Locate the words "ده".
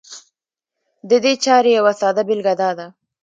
2.77-2.87